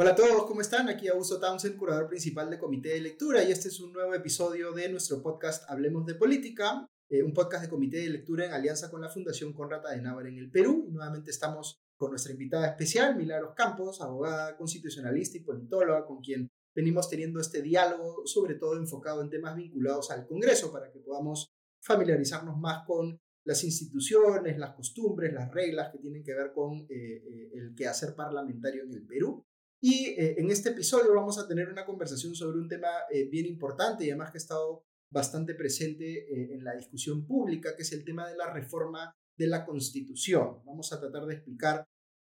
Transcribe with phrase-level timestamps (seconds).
[0.00, 0.88] Hola a todos, ¿cómo están?
[0.88, 4.70] Aquí Augusto Townsend, curador principal de Comité de Lectura, y este es un nuevo episodio
[4.70, 8.92] de nuestro podcast Hablemos de Política, eh, un podcast de Comité de Lectura en alianza
[8.92, 10.84] con la Fundación Conrad Adenauer en el Perú.
[10.86, 16.46] Y nuevamente estamos con nuestra invitada especial, Milagros Campos, abogada constitucionalista y politóloga, con quien
[16.76, 21.48] venimos teniendo este diálogo, sobre todo enfocado en temas vinculados al Congreso, para que podamos
[21.82, 26.86] familiarizarnos más con las instituciones, las costumbres, las reglas que tienen que ver con eh,
[26.88, 29.44] eh, el quehacer parlamentario en el Perú.
[29.80, 33.46] Y eh, en este episodio vamos a tener una conversación sobre un tema eh, bien
[33.46, 37.92] importante y además que ha estado bastante presente eh, en la discusión pública, que es
[37.92, 40.64] el tema de la reforma de la Constitución.
[40.64, 41.84] Vamos a tratar de explicar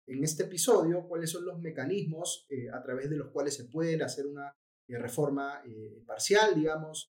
[0.08, 4.26] en este episodio cuáles son los mecanismos a través de los cuales se puede hacer
[4.26, 4.54] una
[4.88, 5.62] reforma
[6.06, 7.12] parcial, digamos,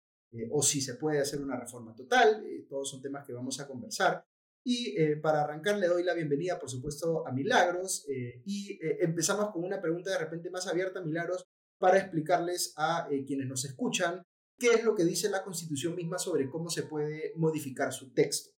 [0.52, 2.44] o si se puede hacer una reforma total.
[2.68, 4.24] todos son temas que vamos a conversar.
[4.66, 8.06] Y eh, para arrancar le doy la bienvenida, por supuesto, a Milagros.
[8.08, 11.44] Eh, y eh, empezamos con una pregunta de repente más abierta, Milagros,
[11.78, 14.22] para explicarles a quienes nos escuchan
[14.58, 18.52] qué es lo que dice la Constitución misma sobre cómo se puede modificar su texto.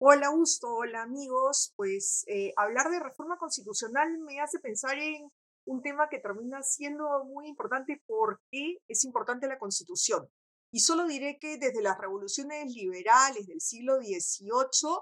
[0.00, 0.74] Hola, Augusto.
[0.74, 1.72] Hola, amigos.
[1.76, 5.30] Pues hablar de reforma constitucional me hace pensar en
[5.66, 10.28] un tema que termina siendo muy importante porque es importante la Constitución.
[10.72, 14.98] Y solo diré que desde las revoluciones liberales del siglo XVIII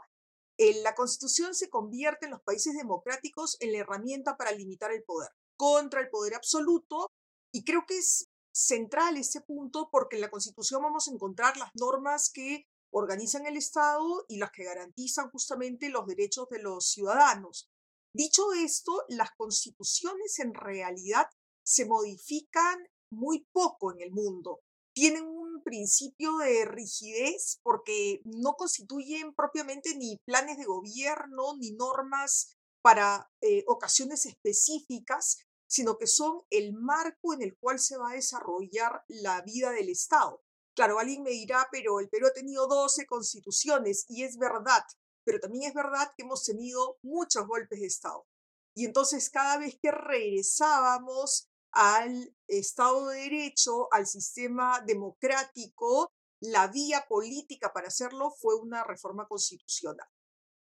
[0.59, 5.31] la constitución se convierte en los países democráticos en la herramienta para limitar el poder
[5.57, 7.11] contra el poder absoluto
[7.53, 11.71] y creo que es central ese punto porque en la constitución vamos a encontrar las
[11.75, 17.69] normas que organizan el Estado y las que garantizan justamente los derechos de los ciudadanos.
[18.15, 21.27] Dicho esto, las constituciones en realidad
[21.63, 22.79] se modifican
[23.11, 24.61] muy poco en el mundo
[24.97, 32.57] tienen un principio de rigidez porque no constituyen propiamente ni planes de gobierno ni normas
[32.81, 35.37] para eh, ocasiones específicas,
[35.67, 39.91] sino que son el marco en el cual se va a desarrollar la vida del
[39.91, 40.43] Estado.
[40.75, 44.83] Claro, alguien me dirá, pero el Perú ha tenido 12 constituciones y es verdad,
[45.25, 48.27] pero también es verdad que hemos tenido muchos golpes de Estado.
[48.75, 56.11] Y entonces cada vez que regresábamos al Estado de Derecho, al sistema democrático,
[56.41, 60.09] la vía política para hacerlo fue una reforma constitucional.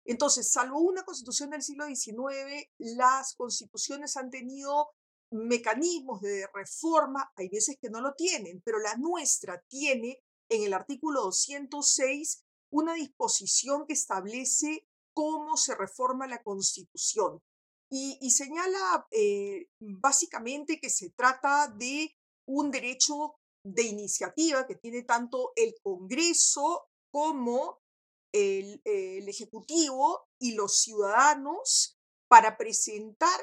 [0.07, 4.89] Entonces, salvo una constitución del siglo XIX, las constituciones han tenido
[5.31, 10.19] mecanismos de reforma, hay veces que no lo tienen, pero la nuestra tiene
[10.49, 17.43] en el artículo 206 una disposición que establece cómo se reforma la constitución
[17.95, 22.11] y, señala eh, básicamente que se trata de
[22.49, 27.83] un derecho de iniciativa que tiene tanto el Congreso como
[28.35, 31.99] el, el Ejecutivo y los ciudadanos
[32.31, 33.39] para presentar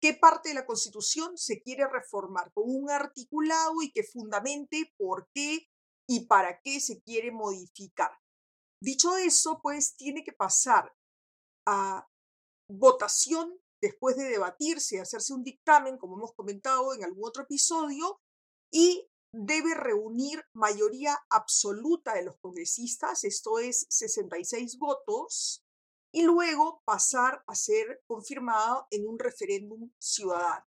[0.00, 5.28] qué parte de la Constitución se quiere reformar con un articulado y que fundamente por
[5.34, 5.66] qué
[6.08, 8.12] y para qué se quiere modificar.
[8.80, 10.94] Dicho eso, pues tiene que pasar
[11.66, 12.06] a
[12.68, 18.18] votación después de debatirse, hacerse un dictamen, como hemos comentado en algún otro episodio,
[18.70, 25.64] y debe reunir mayoría absoluta de los congresistas, esto es 66 votos,
[26.12, 30.64] y luego pasar a ser confirmado en un referéndum ciudadano.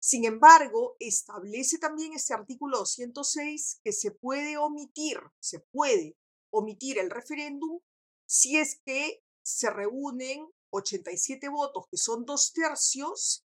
[0.00, 6.16] Sin embargo, establece también este artículo 206 que se puede omitir, se puede
[6.50, 7.80] omitir el referéndum
[8.26, 13.44] si es que se reúnen 87 votos, que son dos tercios,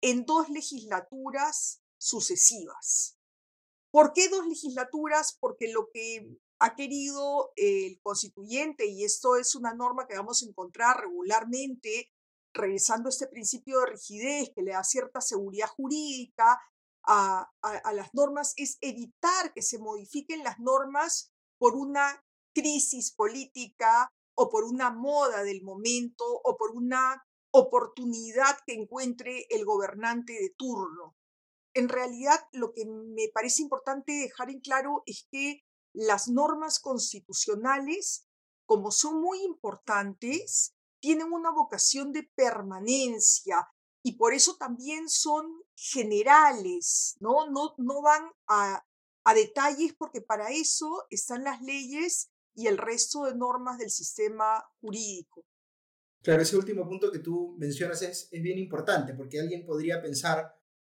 [0.00, 3.18] en dos legislaturas sucesivas.
[3.90, 5.36] ¿Por qué dos legislaturas?
[5.40, 6.28] Porque lo que
[6.58, 12.10] ha querido el constituyente, y esto es una norma que vamos a encontrar regularmente,
[12.52, 16.60] regresando a este principio de rigidez que le da cierta seguridad jurídica
[17.06, 24.12] a, a las normas, es evitar que se modifiquen las normas por una crisis política
[24.36, 30.50] o por una moda del momento o por una oportunidad que encuentre el gobernante de
[30.56, 31.16] turno.
[31.74, 35.62] En realidad, lo que me parece importante dejar en claro es que
[35.94, 38.28] las normas constitucionales,
[38.66, 43.68] como son muy importantes, tienen una vocación de permanencia
[44.02, 47.50] y por eso también son generales, ¿no?
[47.50, 48.84] No, no van a,
[49.24, 54.64] a detalles porque para eso están las leyes y el resto de normas del sistema
[54.80, 55.44] jurídico.
[56.22, 60.56] Claro, ese último punto que tú mencionas es, es bien importante, porque alguien podría pensar,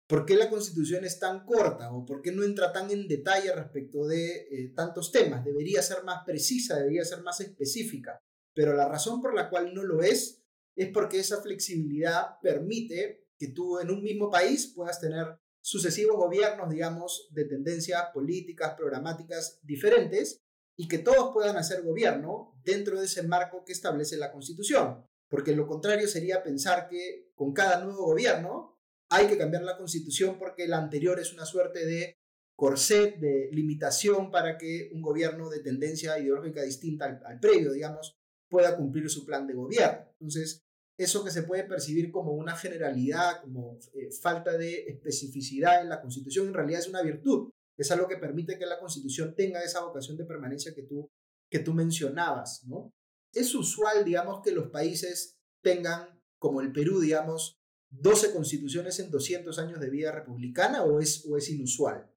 [0.06, 3.52] ¿por qué la Constitución es tan corta o por qué no entra tan en detalle
[3.52, 5.44] respecto de eh, tantos temas?
[5.44, 8.20] Debería ser más precisa, debería ser más específica,
[8.54, 10.42] pero la razón por la cual no lo es
[10.76, 16.70] es porque esa flexibilidad permite que tú en un mismo país puedas tener sucesivos gobiernos,
[16.70, 20.45] digamos, de tendencias políticas, programáticas diferentes
[20.76, 25.04] y que todos puedan hacer gobierno dentro de ese marco que establece la Constitución.
[25.28, 28.78] Porque lo contrario sería pensar que con cada nuevo gobierno
[29.08, 32.16] hay que cambiar la Constitución porque la anterior es una suerte de
[32.56, 38.16] corset, de limitación para que un gobierno de tendencia ideológica distinta al, previo, digamos,
[38.48, 40.06] pueda cumplir su plan de gobierno.
[40.12, 40.62] Entonces,
[40.98, 46.00] eso que se puede percibir como una generalidad, como eh, falta de especificidad en la
[46.00, 47.50] Constitución, en realidad es una virtud.
[47.76, 51.10] Es algo que permite que la Constitución tenga esa vocación de permanencia que tú,
[51.50, 52.92] que tú mencionabas, ¿no?
[53.32, 59.58] Es usual, digamos, que los países tengan, como el Perú, digamos, 12 constituciones en 200
[59.58, 62.10] años de vida republicana o es, o es inusual?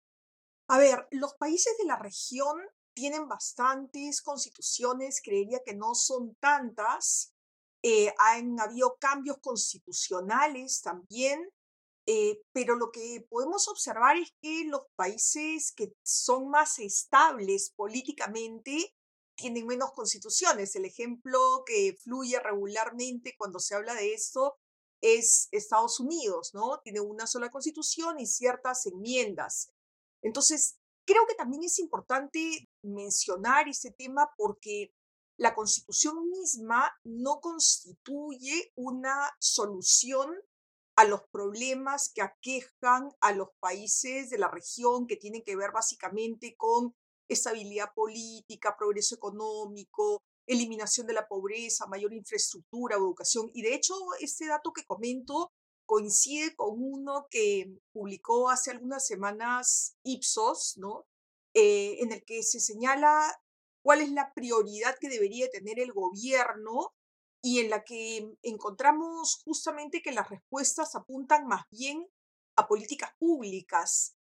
[0.67, 2.57] A ver, los países de la región
[2.93, 7.33] tienen bastantes constituciones, creería que no son tantas,
[7.81, 11.49] eh, han habido cambios constitucionales también,
[12.11, 18.95] eh, pero lo que podemos observar es que los países que son más estables políticamente
[19.35, 20.75] tienen menos constituciones.
[20.75, 24.57] El ejemplo que fluye regularmente cuando se habla de esto
[25.01, 26.79] es Estados Unidos, ¿no?
[26.83, 29.71] Tiene una sola constitución y ciertas enmiendas.
[30.23, 34.95] Entonces, creo que también es importante mencionar este tema porque
[35.37, 40.35] la constitución misma no constituye una solución
[40.99, 45.71] a los problemas que aquejan a los países de la región que tienen que ver
[45.71, 46.93] básicamente con
[47.29, 53.49] estabilidad política, progreso económico, eliminación de la pobreza, mayor infraestructura, educación.
[53.53, 55.53] Y de hecho, este dato que comento
[55.85, 61.05] coincide con uno que publicó hace algunas semanas Ipsos, ¿no?
[61.53, 63.41] Eh, en el que se señala
[63.81, 66.91] cuál es la prioridad que debería tener el gobierno
[67.41, 72.07] y en la que encontramos justamente que las respuestas apuntan más bien
[72.57, 74.15] a políticas públicas.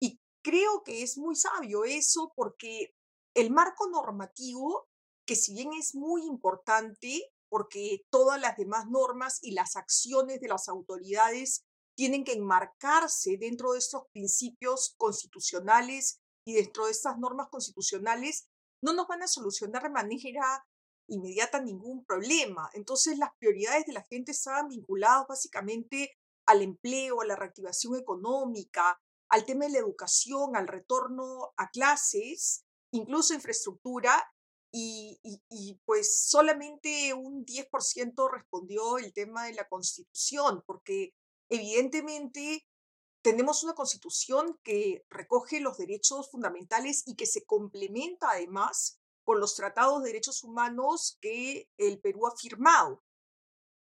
[0.00, 2.94] Y creo que es muy sabio eso porque
[3.34, 4.88] el marco normativo,
[5.26, 10.48] que si bien es muy importante, porque todas las demás normas y las acciones de
[10.48, 11.64] las autoridades
[11.96, 18.48] tienen que enmarcarse dentro de estos principios constitucionales y dentro de estas normas constitucionales,
[18.82, 20.66] no nos van a solucionar de manera
[21.08, 22.70] inmediata ningún problema.
[22.74, 26.12] Entonces las prioridades de la gente estaban vinculadas básicamente
[26.46, 32.64] al empleo, a la reactivación económica, al tema de la educación, al retorno a clases,
[32.92, 34.22] incluso infraestructura,
[34.76, 41.14] y, y, pues solamente un 10% respondió el tema de la constitución, porque
[41.48, 42.66] evidentemente
[43.22, 49.54] tenemos una constitución que recoge los derechos fundamentales y que se complementa además con los
[49.56, 53.02] tratados de derechos humanos que el Perú ha firmado.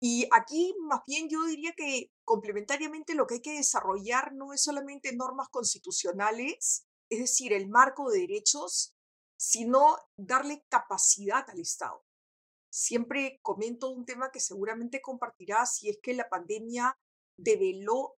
[0.02, 4.62] Y aquí más bien yo diría que complementariamente lo que hay que desarrollar no es
[4.62, 8.94] solamente normas constitucionales, es decir, el marco de derechos,
[9.36, 12.04] sino darle capacidad al Estado.
[12.70, 16.96] Siempre comento un tema que seguramente compartirás y es que la pandemia
[17.36, 18.16] develó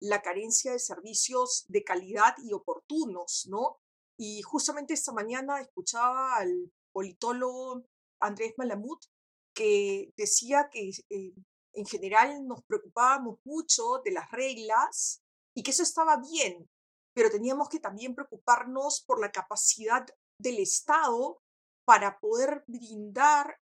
[0.00, 3.81] la carencia de servicios de calidad y oportunos, ¿no?
[4.18, 7.84] Y justamente esta mañana escuchaba al politólogo
[8.20, 8.98] Andrés Malamud
[9.54, 11.34] que decía que eh,
[11.74, 15.22] en general nos preocupábamos mucho de las reglas
[15.54, 16.68] y que eso estaba bien,
[17.14, 20.06] pero teníamos que también preocuparnos por la capacidad
[20.38, 21.42] del Estado
[21.84, 23.58] para poder brindar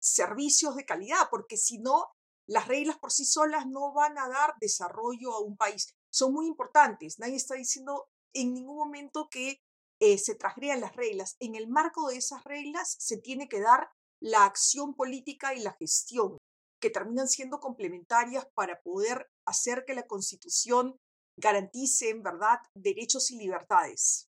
[0.00, 2.08] servicios de calidad, porque si no,
[2.46, 5.94] las reglas por sí solas no van a dar desarrollo a un país.
[6.10, 7.18] Son muy importantes.
[7.18, 9.60] Nadie está diciendo en ningún momento que
[10.00, 11.36] eh, se transgredan las reglas.
[11.40, 13.90] En el marco de esas reglas se tiene que dar
[14.20, 16.38] la acción política y la gestión,
[16.80, 20.96] que terminan siendo complementarias para poder hacer que la Constitución
[21.36, 24.28] garantice, en verdad, derechos y libertades.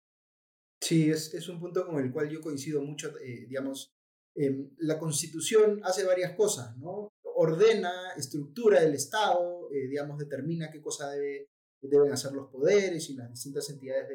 [0.82, 3.94] Sí, es, es un punto con el cual yo coincido mucho, eh, digamos,
[4.36, 7.14] em, la Constitución hace varias cosas, ¿no?
[7.36, 11.50] ordena, estructura el Estado, eh, digamos, determina qué cosa debe,
[11.88, 14.08] deben hacer los poderes y las distintas entidades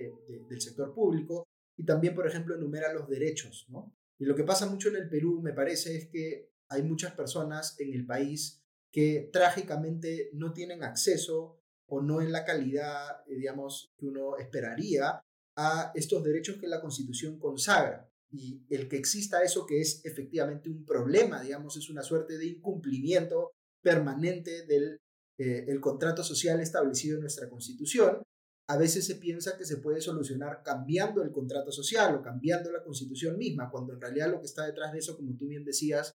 [0.49, 1.47] del sector público,
[1.77, 3.95] y también, por ejemplo, enumera los derechos, ¿no?
[4.19, 7.79] Y lo que pasa mucho en el Perú, me parece, es que hay muchas personas
[7.79, 13.93] en el país que trágicamente no tienen acceso o no en la calidad, eh, digamos,
[13.97, 15.21] que uno esperaría
[15.57, 20.69] a estos derechos que la Constitución consagra y el que exista eso que es efectivamente
[20.69, 24.99] un problema, digamos, es una suerte de incumplimiento permanente del
[25.39, 28.23] eh, el contrato social establecido en nuestra constitución.
[28.69, 32.83] A veces se piensa que se puede solucionar cambiando el contrato social o cambiando la
[32.83, 36.13] constitución misma, cuando en realidad lo que está detrás de eso, como tú bien decías,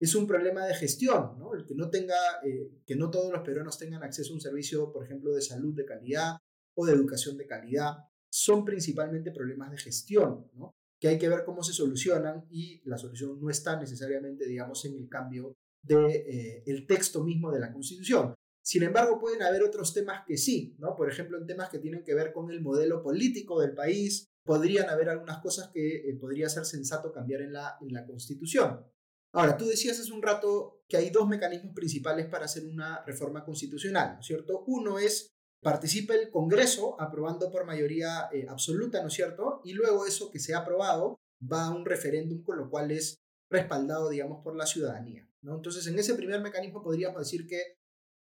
[0.00, 1.54] es un problema de gestión, ¿no?
[1.54, 4.92] El que no tenga, eh, que no todos los peruanos tengan acceso a un servicio,
[4.92, 6.36] por ejemplo, de salud de calidad
[6.76, 7.98] o de educación de calidad,
[8.30, 10.72] son principalmente problemas de gestión, ¿no?
[11.00, 14.96] Que hay que ver cómo se solucionan y la solución no está necesariamente, digamos, en
[14.96, 18.34] el cambio del de, eh, texto mismo de la Constitución.
[18.64, 20.96] Sin embargo, pueden haber otros temas que sí, ¿no?
[20.96, 24.88] Por ejemplo, en temas que tienen que ver con el modelo político del país, podrían
[24.88, 28.86] haber algunas cosas que eh, podría ser sensato cambiar en la, en la Constitución.
[29.32, 33.44] Ahora, tú decías hace un rato que hay dos mecanismos principales para hacer una reforma
[33.44, 34.64] constitucional, ¿no es cierto?
[34.66, 39.60] Uno es participe el Congreso aprobando por mayoría eh, absoluta, ¿no es cierto?
[39.64, 43.16] Y luego eso que se ha aprobado va a un referéndum con lo cual es
[43.50, 45.56] respaldado, digamos, por la ciudadanía, ¿no?
[45.56, 47.76] Entonces, en ese primer mecanismo podríamos decir que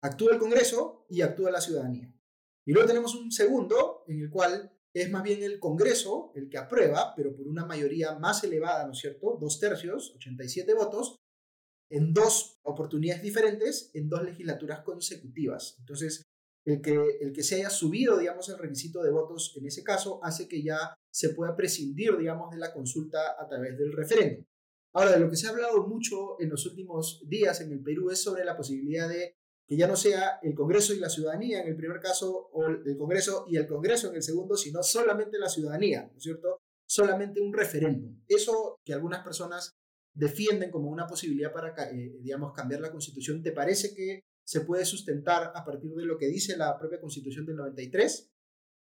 [0.06, 2.12] actúa el Congreso y actúa la ciudadanía.
[2.66, 6.58] Y luego tenemos un segundo en el cual es más bien el Congreso el que
[6.58, 9.36] aprueba, pero por una mayoría más elevada, ¿no es cierto?
[9.40, 11.16] Dos tercios, 87 votos,
[11.90, 15.76] en dos oportunidades diferentes, en dos legislaturas consecutivas.
[15.78, 16.22] Entonces,
[16.64, 20.18] el que, el que se haya subido, digamos, el requisito de votos en ese caso
[20.24, 24.44] hace que ya se pueda prescindir, digamos, de la consulta a través del referéndum.
[24.94, 28.10] Ahora, de lo que se ha hablado mucho en los últimos días en el Perú
[28.10, 29.36] es sobre la posibilidad de
[29.66, 32.96] que ya no sea el Congreso y la ciudadanía en el primer caso, o el
[32.96, 36.60] Congreso y el Congreso en el segundo, sino solamente la ciudadanía, ¿no es cierto?
[36.86, 38.22] Solamente un referéndum.
[38.28, 39.74] Eso que algunas personas
[40.14, 44.84] defienden como una posibilidad para, eh, digamos, cambiar la constitución, ¿te parece que se puede
[44.84, 48.30] sustentar a partir de lo que dice la propia constitución del 93?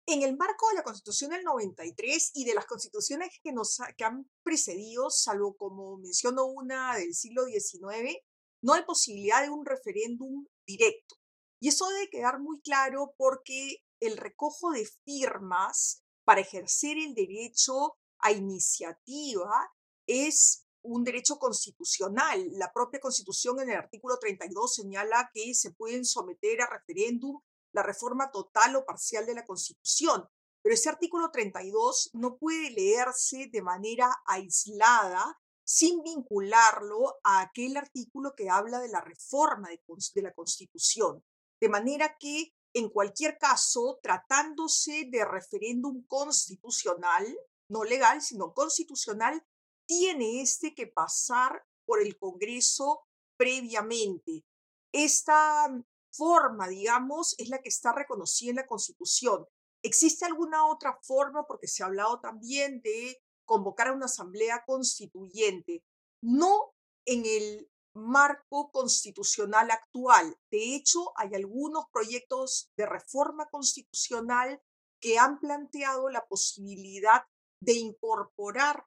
[0.06, 4.04] En el marco de la constitución del 93 y de las constituciones que, nos, que
[4.04, 8.16] han precedido, salvo como menciono una del siglo XIX,
[8.62, 11.16] no hay posibilidad de un referéndum directo.
[11.60, 17.96] Y eso debe quedar muy claro porque el recojo de firmas para ejercer el derecho
[18.20, 19.72] a iniciativa
[20.06, 22.48] es un derecho constitucional.
[22.52, 27.40] La propia constitución en el artículo 32 señala que se pueden someter a referéndum
[27.72, 30.24] la reforma total o parcial de la constitución.
[30.62, 35.38] Pero ese artículo 32 no puede leerse de manera aislada
[35.68, 41.22] sin vincularlo a aquel artículo que habla de la reforma de, la Constitución.
[41.60, 47.26] De manera que, en cualquier caso, tratándose de referéndum constitucional,
[47.70, 49.44] no legal, sino constitucional,
[49.86, 53.06] tiene este que pasar por el Congreso
[53.36, 54.46] previamente.
[54.90, 55.68] Esta
[56.10, 59.46] forma, digamos, es la que está reconocida en la Constitución.
[59.82, 61.46] ¿Existe alguna otra forma?
[61.46, 65.82] Porque se ha hablado también de convocar a una asamblea constituyente,
[66.22, 66.74] no
[67.06, 70.36] en el marco constitucional actual.
[70.52, 74.62] De hecho, hay algunos proyectos de reforma constitucional
[75.00, 77.22] que han planteado la posibilidad
[77.60, 78.84] de incorporar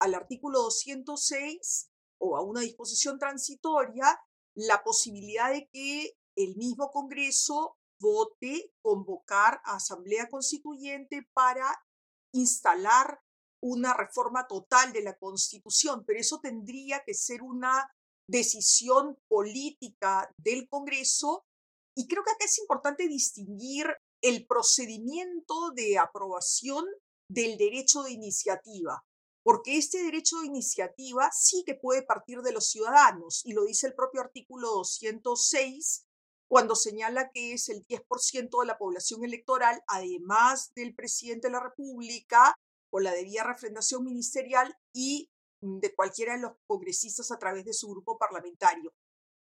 [0.00, 4.20] al artículo 206 o a una disposición transitoria
[4.56, 11.66] la posibilidad de que el mismo Congreso vote convocar a Asamblea Constituyente para
[12.32, 13.23] instalar
[13.64, 17.90] una reforma total de la Constitución, pero eso tendría que ser una
[18.28, 21.44] decisión política del Congreso
[21.96, 23.86] y creo que acá es importante distinguir
[24.22, 26.84] el procedimiento de aprobación
[27.30, 29.02] del derecho de iniciativa,
[29.42, 33.86] porque este derecho de iniciativa sí que puede partir de los ciudadanos y lo dice
[33.86, 36.04] el propio artículo 206
[36.50, 41.60] cuando señala que es el 10% de la población electoral, además del presidente de la
[41.60, 42.54] República,
[42.94, 45.28] o la debida refrendación ministerial y
[45.62, 48.94] mm, de cualquiera de los congresistas a través de su grupo parlamentario.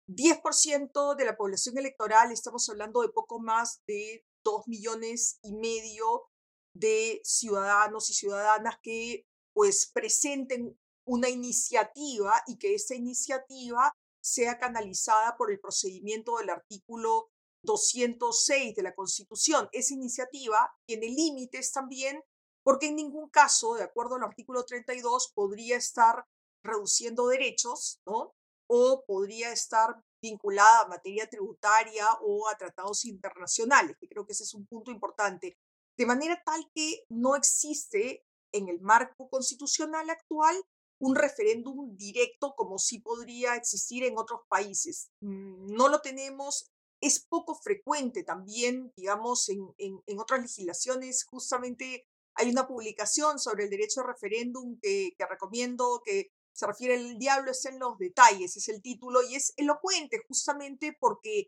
[0.08, 6.30] 10% de la población electoral, estamos hablando de poco más de 2 millones y medio
[6.74, 13.92] de ciudadanos y ciudadanas que pues presenten una iniciativa y que esta iniciativa
[14.24, 17.30] sea canalizada por el procedimiento del artículo
[17.64, 19.68] 206 de la Constitución.
[19.74, 22.24] Esa iniciativa tiene límites también
[22.64, 26.26] porque en ningún caso, de acuerdo al artículo 32, podría estar
[26.64, 28.34] reduciendo derechos, ¿no?
[28.68, 34.44] O podría estar vinculada a materia tributaria o a tratados internacionales, que creo que ese
[34.44, 35.58] es un punto importante.
[35.98, 40.56] De manera tal que no existe en el marco constitucional actual
[41.00, 45.12] un referéndum directo como sí podría existir en otros países.
[45.20, 52.08] Mm, no lo tenemos, es poco frecuente también, digamos, en, en, en otras legislaciones, justamente
[52.36, 57.52] hay una publicación sobre el derecho a referéndum que, recomiendo, que se refiere El diablo
[57.52, 61.48] es en los detalles, es el título, y es elocuente justamente porque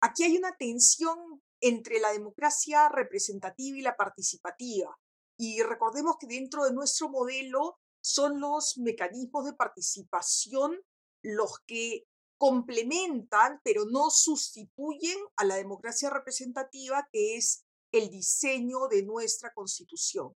[0.00, 4.96] aquí hay una tensión entre la democracia representativa y la participativa.
[5.36, 10.78] Y recordemos que dentro de nuestro modelo son los mecanismos de participación
[11.22, 12.04] los que
[12.38, 20.32] complementan, pero no sustituyen a la democracia representativa, que es el diseño de nuestra constitución.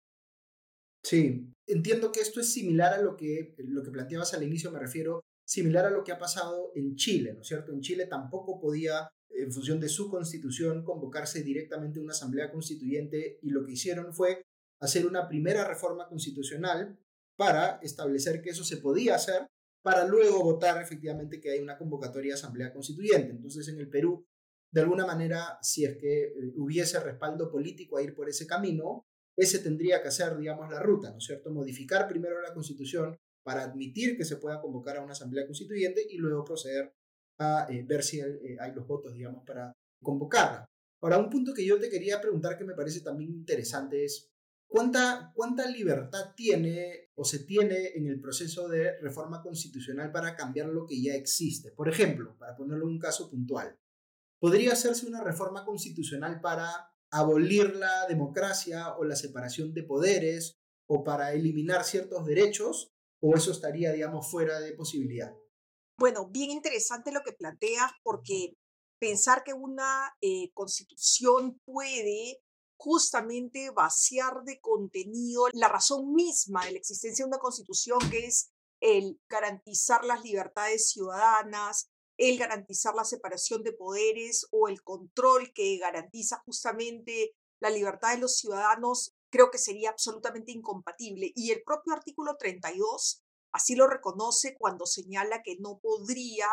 [1.03, 4.79] Sí, entiendo que esto es similar a lo que, lo que planteabas al inicio, me
[4.79, 7.73] refiero, similar a lo que ha pasado en Chile, ¿no es cierto?
[7.73, 13.51] En Chile tampoco podía, en función de su constitución, convocarse directamente una asamblea constituyente y
[13.51, 14.43] lo que hicieron fue
[14.81, 16.99] hacer una primera reforma constitucional
[17.37, 19.47] para establecer que eso se podía hacer,
[19.83, 23.33] para luego votar efectivamente que hay una convocatoria de asamblea constituyente.
[23.33, 24.25] Entonces en el Perú,
[24.73, 29.05] de alguna manera, si es que eh, hubiese respaldo político a ir por ese camino,
[29.37, 31.51] ese tendría que ser, digamos, la ruta, ¿no es cierto?
[31.51, 36.17] Modificar primero la constitución para admitir que se pueda convocar a una asamblea constituyente y
[36.17, 36.95] luego proceder
[37.39, 40.65] a eh, ver si eh, hay los votos, digamos, para convocarla.
[41.03, 44.31] Ahora, un punto que yo te quería preguntar que me parece también interesante es,
[44.69, 50.69] ¿cuánta, cuánta libertad tiene o se tiene en el proceso de reforma constitucional para cambiar
[50.69, 51.73] lo que ya existe?
[51.73, 53.77] Por ejemplo, para ponerlo en un caso puntual,
[54.43, 60.59] ¿podría hacerse una reforma constitucional para abolir la democracia o la separación de poderes
[60.89, 65.33] o para eliminar ciertos derechos o eso estaría, digamos, fuera de posibilidad?
[65.97, 68.57] Bueno, bien interesante lo que planteas porque
[68.99, 72.41] pensar que una eh, constitución puede
[72.77, 78.51] justamente vaciar de contenido la razón misma de la existencia de una constitución, que es
[78.81, 85.79] el garantizar las libertades ciudadanas, el garantizar la separación de poderes o el control que
[85.79, 91.33] garantiza justamente la libertad de los ciudadanos, creo que sería absolutamente incompatible.
[91.35, 96.47] Y el propio artículo 32 así lo reconoce cuando señala que no podría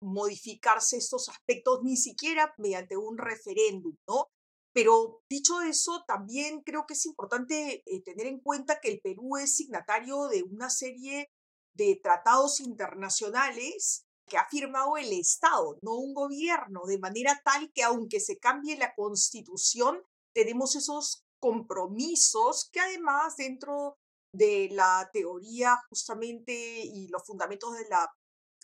[0.00, 4.28] modificarse estos aspectos ni siquiera mediante un referéndum, ¿no?
[4.72, 9.38] Pero dicho eso, también creo que es importante eh, tener en cuenta que el Perú
[9.38, 11.30] es signatario de una serie
[11.74, 17.82] de tratados internacionales que ha firmado el Estado, no un gobierno, de manera tal que
[17.82, 20.02] aunque se cambie la constitución,
[20.34, 23.96] tenemos esos compromisos que además dentro
[24.32, 28.10] de la teoría justamente y los fundamentos de, la,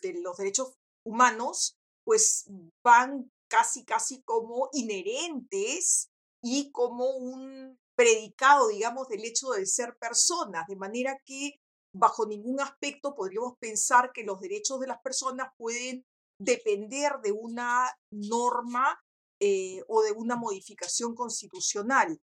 [0.01, 0.73] de los derechos
[1.05, 2.45] humanos, pues
[2.83, 6.09] van casi, casi como inherentes
[6.41, 11.59] y como un predicado, digamos, del hecho de ser personas, de manera que
[11.93, 16.05] bajo ningún aspecto podríamos pensar que los derechos de las personas pueden
[16.39, 18.99] depender de una norma
[19.39, 22.19] eh, o de una modificación constitucional.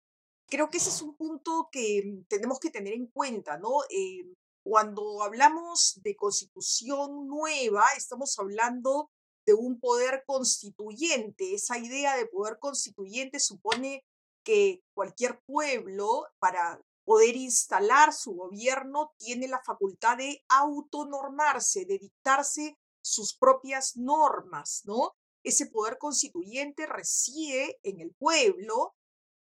[0.48, 3.82] Creo que ese es un punto que mm, tenemos que tener en cuenta, ¿no?
[3.90, 9.10] Eh, cuando hablamos de constitución nueva, estamos hablando
[9.46, 11.54] de un poder constituyente.
[11.54, 14.04] Esa idea de poder constituyente supone
[14.44, 22.78] que cualquier pueblo, para poder instalar su gobierno, tiene la facultad de autonormarse, de dictarse
[23.02, 25.14] sus propias normas, ¿no?
[25.44, 28.96] Ese poder constituyente reside en el pueblo,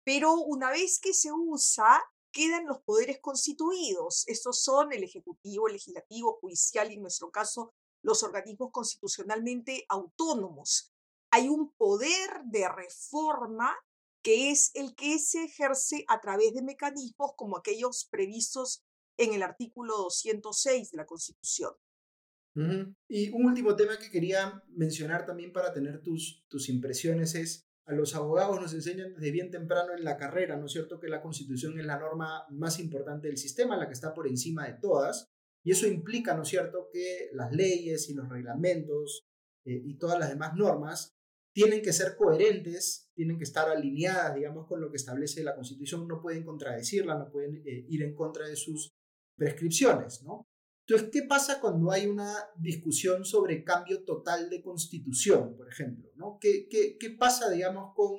[0.04, 4.28] pero una vez que se usa, quedan los poderes constituidos.
[4.28, 10.92] Estos son el Ejecutivo, el Legislativo, Judicial y en nuestro caso los organismos constitucionalmente autónomos.
[11.32, 13.74] Hay un poder de reforma
[14.26, 18.84] que es el que se ejerce a través de mecanismos como aquellos previstos
[19.18, 21.72] en el artículo 206 de la Constitución.
[23.08, 27.94] Y un último tema que quería mencionar también para tener tus, tus impresiones es, a
[27.94, 31.22] los abogados nos enseñan desde bien temprano en la carrera, ¿no es cierto?, que la
[31.22, 35.30] Constitución es la norma más importante del sistema, la que está por encima de todas,
[35.64, 39.28] y eso implica, ¿no es cierto?, que las leyes y los reglamentos
[39.66, 41.15] eh, y todas las demás normas
[41.56, 46.06] tienen que ser coherentes, tienen que estar alineadas, digamos, con lo que establece la Constitución,
[46.06, 48.94] no pueden contradecirla, no pueden eh, ir en contra de sus
[49.38, 50.46] prescripciones, ¿no?
[50.86, 56.12] Entonces, ¿qué pasa cuando hay una discusión sobre cambio total de constitución, por ejemplo?
[56.16, 56.38] ¿no?
[56.40, 58.18] ¿Qué, pasa, digamos, con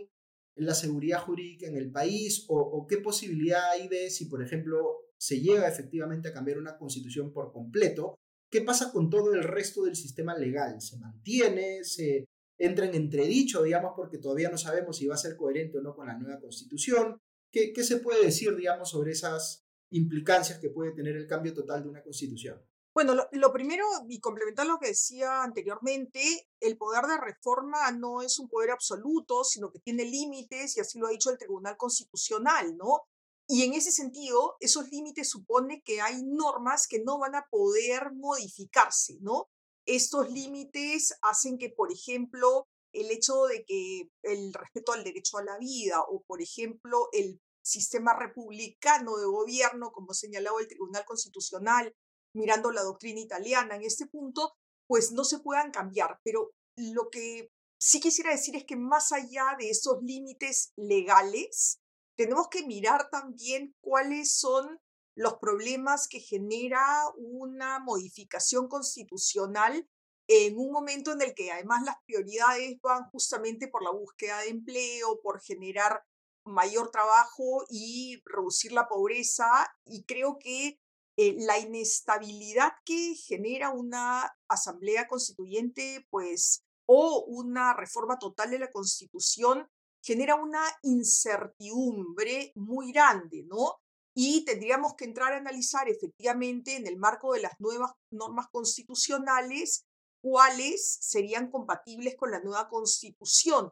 [0.57, 4.97] la seguridad jurídica en el país o, o, qué posibilidad hay de si, por ejemplo,
[5.17, 8.17] se llega efectivamente a cambiar una constitución por completo?
[8.51, 10.81] ¿Qué pasa con todo el resto del sistema legal?
[10.81, 11.85] ¿Se mantiene?
[11.85, 12.25] ¿Se,
[12.59, 15.95] entra en entredicho, digamos, porque todavía no sabemos si va a ser coherente o no
[15.95, 17.21] con la nueva constitución.
[17.51, 21.83] ¿Qué, qué se puede decir, digamos, sobre esas implicancias que puede tener el cambio total
[21.83, 22.61] de una constitución?
[22.95, 28.23] Bueno, lo, lo, primero, y complementar lo que decía anteriormente, el poder de reforma no
[28.23, 31.77] es un poder absoluto, sino que tiene límites, y así lo ha dicho el Tribunal
[31.77, 33.03] Constitucional, ¿no?
[33.49, 38.13] Y en ese sentido, esos límites supone que hay normas que no van a poder
[38.15, 39.51] modificarse, ¿no?
[39.87, 45.45] Estos límites hacen que, por ejemplo, el hecho de que el respeto al derecho a
[45.45, 51.95] la vida o, por ejemplo, el sistema republicano de gobierno, como señalaba el Tribunal Constitucional,
[52.35, 54.53] mirando la doctrina italiana en este punto,
[54.89, 56.19] pues no se puedan cambiar.
[56.23, 61.81] Pero lo que sí quisiera decir es que más allá de esos límites legales,
[62.17, 64.79] tenemos que mirar también cuáles son
[65.17, 66.85] los problemas que genera
[67.17, 69.89] una modificación constitucional
[70.29, 74.51] en un momento en el que además las prioridades van justamente por la búsqueda de
[74.51, 76.05] empleo, por generar
[76.45, 79.47] mayor trabajo y reducir la pobreza.
[79.85, 80.79] Y creo que
[81.17, 88.71] eh, la inestabilidad que genera una asamblea constituyente, pues, o una reforma total de la
[88.71, 89.67] constitución,
[90.03, 93.81] genera una incertidumbre muy grande, ¿no?
[94.19, 99.85] Y tendríamos que entrar a analizar efectivamente en el marco de las nuevas normas constitucionales
[100.23, 103.71] cuáles serían compatibles con la nueva constitución.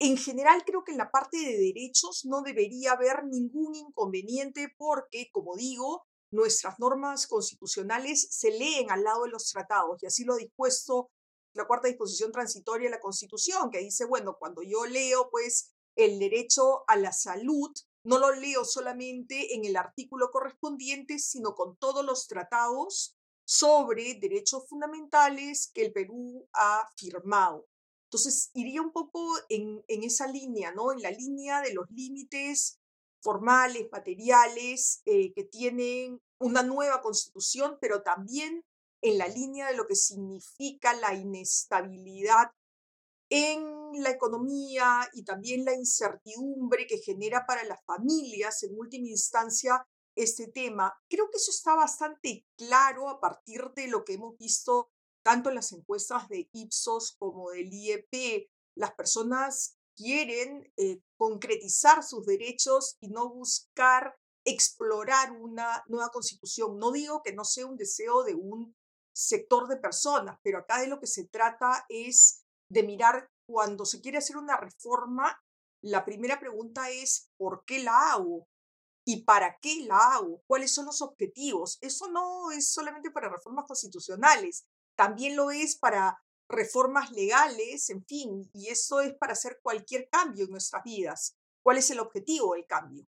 [0.00, 5.28] En general, creo que en la parte de derechos no debería haber ningún inconveniente porque,
[5.30, 6.02] como digo,
[6.32, 11.10] nuestras normas constitucionales se leen al lado de los tratados y así lo ha dispuesto
[11.54, 16.18] la cuarta disposición transitoria de la Constitución, que dice, bueno, cuando yo leo pues el
[16.18, 17.70] derecho a la salud,
[18.04, 24.68] no lo leo solamente en el artículo correspondiente, sino con todos los tratados sobre derechos
[24.68, 27.66] fundamentales que el Perú ha firmado.
[28.04, 30.92] Entonces, iría un poco en, esa línea, ¿no?
[30.92, 32.80] En la línea de los límites
[33.22, 38.64] formales, materiales, eh, que tienen una nueva constitución, pero también
[39.02, 42.50] en la línea de lo que significa la inestabilidad
[43.30, 49.86] en la economía y también la incertidumbre que genera para las familias, en última instancia,
[50.14, 50.92] este tema.
[51.08, 54.90] Creo que eso está bastante claro a partir de lo que hemos visto
[55.22, 62.24] tanto en las encuestas de Ipsos como del IEP, las personas quieren eh, concretizar sus
[62.24, 66.78] derechos y no buscar explorar una nueva constitución.
[66.78, 68.74] No digo que no sea un deseo de un
[69.12, 72.39] sector de personas, pero acá de lo que se trata es
[72.70, 75.38] de mirar cuando se quiere hacer una reforma,
[75.82, 78.48] la primera pregunta es, ¿por qué la hago?
[79.04, 80.42] ¿Y para qué la hago?
[80.46, 81.78] ¿Cuáles son los objetivos?
[81.80, 88.50] Eso no es solamente para reformas constitucionales, también lo es para reformas legales, en fin,
[88.52, 91.36] y eso es para hacer cualquier cambio en nuestras vidas.
[91.62, 93.06] ¿Cuál es el objetivo del cambio?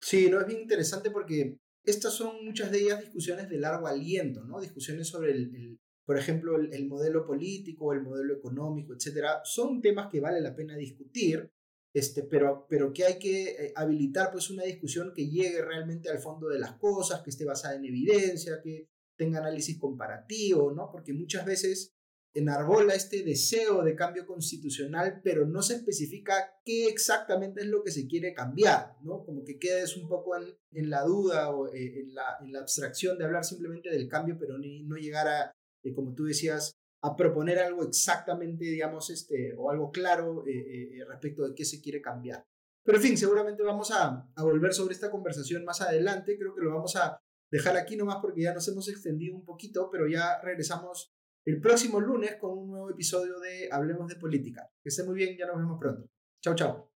[0.00, 4.44] Sí, no es bien interesante porque estas son muchas de ellas discusiones de largo aliento,
[4.44, 4.60] ¿no?
[4.60, 9.42] Discusiones sobre el, por ejemplo, el, el, modelo político, el modelo económico, etcétera.
[9.44, 11.52] Son temas que vale la pena discutir,
[11.92, 16.18] este, pero, pero que hay que eh, habilitar pues una discusión que llegue realmente al
[16.18, 20.90] fondo de las cosas, que esté basada en evidencia, que tenga análisis comparativo, ¿no?
[20.90, 21.92] Porque muchas veces
[22.32, 27.90] enarbola este deseo de cambio constitucional, pero no se especifica qué exactamente es lo que
[27.90, 29.26] se quiere cambiar, ¿no?
[29.26, 32.60] Como que quedes un poco en, en la duda o eh, en, la, en, la,
[32.60, 35.52] abstracción de hablar simplemente del cambio, pero ni, no llegar a,
[35.88, 41.46] eh, como tú decías, a proponer algo exactamente, digamos, este, o algo claro eh, respecto
[41.46, 42.44] de qué se quiere cambiar.
[42.84, 46.62] Pero en fin, seguramente vamos a, a volver sobre esta conversación más adelante, creo que
[46.62, 47.20] lo vamos a
[47.50, 51.12] dejar aquí nomás porque ya nos hemos extendido un poquito, pero ya regresamos
[51.44, 54.68] el próximo lunes con un nuevo episodio de Hablemos de Política.
[54.82, 56.10] Que esté muy bien, ya nos vemos pronto.
[56.42, 56.97] Chao, chao.